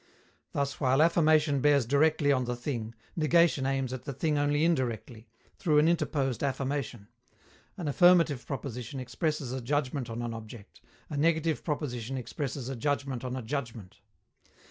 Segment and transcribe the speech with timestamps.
[0.53, 5.29] Thus, while affirmation bears directly on the thing, negation aims at the thing only indirectly,
[5.59, 7.07] through an interposed affirmation.
[7.77, 13.23] An affirmative proposition expresses a judgment on an object; a negative proposition expresses a judgment
[13.23, 13.99] on a judgment.